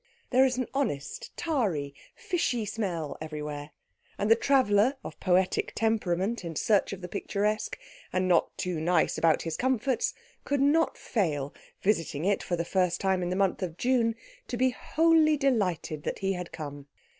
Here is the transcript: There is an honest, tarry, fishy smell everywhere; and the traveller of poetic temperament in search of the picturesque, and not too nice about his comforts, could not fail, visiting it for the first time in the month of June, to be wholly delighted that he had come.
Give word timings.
There 0.31 0.43
is 0.45 0.57
an 0.57 0.65
honest, 0.73 1.29
tarry, 1.37 1.93
fishy 2.15 2.65
smell 2.65 3.17
everywhere; 3.21 3.69
and 4.17 4.31
the 4.31 4.35
traveller 4.35 4.95
of 5.03 5.19
poetic 5.19 5.73
temperament 5.75 6.43
in 6.43 6.55
search 6.55 6.91
of 6.91 7.01
the 7.01 7.07
picturesque, 7.07 7.77
and 8.11 8.27
not 8.27 8.57
too 8.57 8.81
nice 8.81 9.19
about 9.19 9.43
his 9.43 9.55
comforts, 9.55 10.15
could 10.43 10.59
not 10.59 10.97
fail, 10.97 11.53
visiting 11.83 12.25
it 12.25 12.41
for 12.41 12.55
the 12.55 12.65
first 12.65 12.99
time 12.99 13.21
in 13.21 13.29
the 13.29 13.35
month 13.35 13.61
of 13.61 13.77
June, 13.77 14.15
to 14.47 14.57
be 14.57 14.71
wholly 14.71 15.37
delighted 15.37 16.01
that 16.01 16.17
he 16.17 16.33
had 16.33 16.51
come. 16.51 16.87